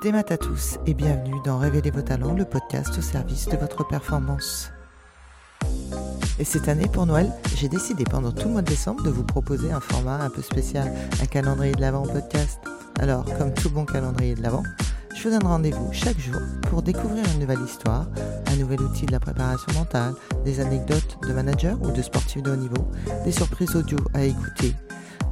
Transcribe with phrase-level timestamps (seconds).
[0.00, 3.56] Des maths à tous et bienvenue dans Révéler vos talents, le podcast au service de
[3.56, 4.70] votre performance.
[6.38, 9.24] Et cette année, pour Noël, j'ai décidé pendant tout le mois de décembre de vous
[9.24, 12.60] proposer un format un peu spécial, un calendrier de l'Avent podcast.
[13.00, 14.62] Alors, comme tout bon calendrier de l'Avent,
[15.16, 16.40] je vous donne rendez-vous chaque jour
[16.70, 18.06] pour découvrir une nouvelle histoire,
[18.46, 22.52] un nouvel outil de la préparation mentale, des anecdotes de managers ou de sportifs de
[22.52, 22.88] haut niveau,
[23.24, 24.76] des surprises audio à écouter.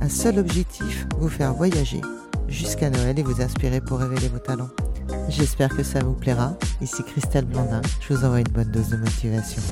[0.00, 2.00] Un seul objectif, vous faire voyager
[2.49, 4.71] jusqu'à Noël et vous inspirer pour révéler vos talents.
[5.29, 6.57] J'espère que ça vous plaira.
[6.81, 9.63] Ici Christelle Blandin, je vous envoie une bonne dose de motivation.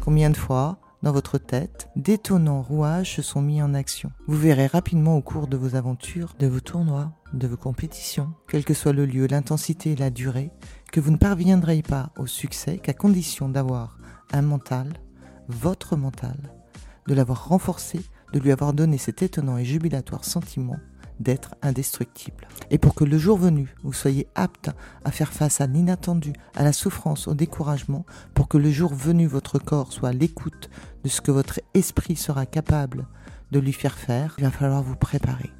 [0.00, 4.10] Combien de fois, dans votre tête, d'étonnants rouages se sont mis en action?
[4.26, 8.64] Vous verrez rapidement au cours de vos aventures, de vos tournois, de vos compétitions, quel
[8.64, 10.50] que soit le lieu, l'intensité et la durée,
[10.92, 13.98] que vous ne parviendrez pas au succès qu'à condition d'avoir
[14.32, 14.92] un mental,
[15.48, 16.36] votre mental,
[17.06, 18.00] de l'avoir renforcé,
[18.32, 20.76] de lui avoir donné cet étonnant et jubilatoire sentiment
[21.20, 22.48] d'être indestructible.
[22.70, 24.70] Et pour que le jour venu, vous soyez apte
[25.04, 29.26] à faire face à l'inattendu, à la souffrance, au découragement, pour que le jour venu,
[29.26, 30.70] votre corps soit l'écoute
[31.04, 33.06] de ce que votre esprit sera capable
[33.50, 35.50] de lui faire faire, il va falloir vous préparer.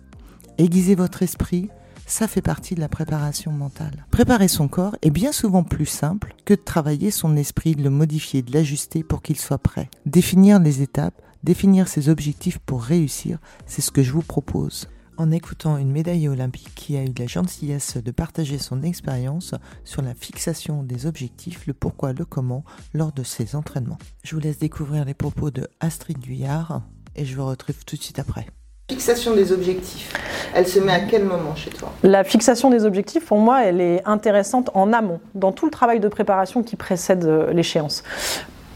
[0.59, 1.70] Aiguiser votre esprit,
[2.06, 4.06] ça fait partie de la préparation mentale.
[4.11, 7.91] Préparer son corps est bien souvent plus simple que de travailler son esprit, de le
[7.91, 9.91] modifier, de l'ajuster pour qu'il soit prêt.
[10.06, 15.33] Définir les étapes, définir ses objectifs pour réussir, c'est ce que je vous propose en
[15.33, 20.14] écoutant une médaillée olympique qui a eu la gentillesse de partager son expérience sur la
[20.14, 23.98] fixation des objectifs, le pourquoi, le comment lors de ses entraînements.
[24.22, 26.83] Je vous laisse découvrir les propos de Astrid Guyard
[27.16, 28.47] et je vous retrouve tout de suite après.
[28.88, 30.14] Fixation des objectifs,
[30.55, 31.92] elle se met à quel moment chez toi?
[32.05, 36.00] La fixation des objectifs, pour moi, elle est intéressante en amont, dans tout le travail
[36.00, 38.03] de préparation qui précède euh, l'échéance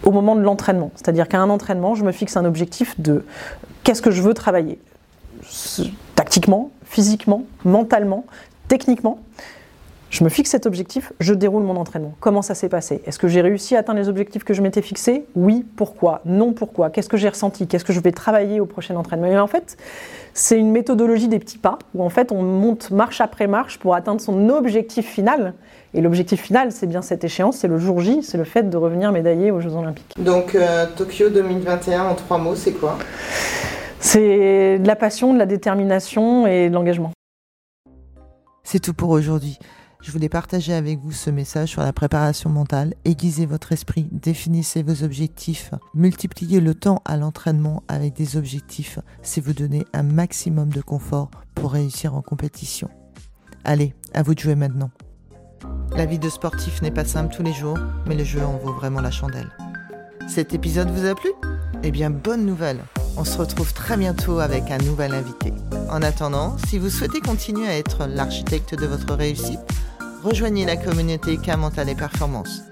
[0.03, 0.91] au moment de l'entraînement.
[0.97, 3.25] C'est-à-dire qu'à un entraînement, je me fixe un objectif de
[3.85, 4.81] qu'est-ce que je veux travailler?
[6.85, 8.25] Physiquement, mentalement,
[8.69, 9.19] techniquement.
[10.11, 12.13] Je me fixe cet objectif, je déroule mon entraînement.
[12.21, 13.01] Comment ça s'est passé?
[13.07, 15.25] Est-ce que j'ai réussi à atteindre les objectifs que je m'étais fixés?
[15.35, 16.21] Oui, pourquoi?
[16.27, 16.91] Non, pourquoi?
[16.91, 17.67] Qu'est-ce que j'ai ressenti?
[17.67, 19.27] Qu'est-ce que je vais travailler au prochain entraînement?
[19.27, 19.79] Et en fait,
[20.35, 23.95] c'est une méthodologie des petits pas où en fait on monte marche après marche pour
[23.95, 25.55] atteindre son objectif final.
[25.95, 28.77] Et l'objectif final, c'est bien cette échéance, c'est le jour J, c'est le fait de
[28.77, 30.13] revenir médaillé aux Jeux Olympiques.
[30.19, 32.99] Donc euh, Tokyo 2021 en trois mots, c'est quoi?
[34.03, 37.13] C'est de la passion, de la détermination et de l'engagement.
[38.65, 39.59] C'est tout pour aujourd'hui.
[40.03, 42.95] Je voulais partager avec vous ce message sur la préparation mentale.
[43.05, 49.41] Aiguisez votre esprit, définissez vos objectifs, multipliez le temps à l'entraînement avec des objectifs, c'est
[49.41, 52.89] vous donner un maximum de confort pour réussir en compétition.
[53.65, 54.91] Allez, à vous de jouer maintenant.
[55.97, 58.73] La vie de sportif n'est pas simple tous les jours, mais le jeu en vaut
[58.73, 59.53] vraiment la chandelle.
[60.27, 61.31] Cet épisode vous a plu?
[61.85, 62.81] Eh bien, bonne nouvelle
[63.17, 65.55] on se retrouve très bientôt avec un nouvel invité.
[65.91, 69.61] En attendant, si vous souhaitez continuer à être l'architecte de votre réussite,
[70.23, 72.63] rejoignez la communauté K Mental et Performance